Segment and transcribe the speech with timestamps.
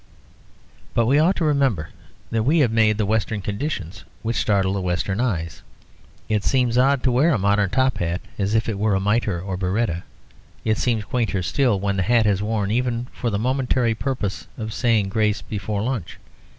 [0.95, 1.89] But we ought to remember
[2.31, 5.61] that we have made the Western conditions which startle the Western eyes.
[6.27, 9.39] It seems odd to wear a modern top hat as if it were a mitre
[9.39, 10.01] or a biretta;
[10.65, 14.73] it seems quainter still when the hat is worn even for the momentary purpose of
[14.73, 16.17] saying grace before lunch.